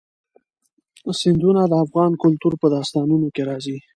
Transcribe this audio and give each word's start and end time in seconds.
سیندونه 1.19 1.61
د 1.67 1.73
افغان 1.83 2.11
کلتور 2.23 2.53
په 2.61 2.67
داستانونو 2.75 3.27
کې 3.35 3.41
راځي. 3.49 3.77